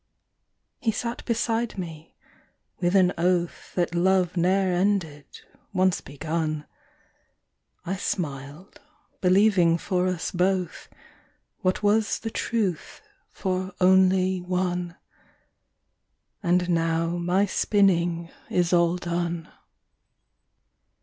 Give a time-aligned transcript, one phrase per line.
[0.79, 2.15] He sat beside me,
[2.79, 5.27] with an oath That love ne'er ended,
[5.73, 6.65] once begun;
[7.85, 8.81] I smiled,
[9.21, 10.89] believing for us both,
[11.59, 14.95] What was the truth for only one:
[16.41, 19.49] And now my spinning is all done.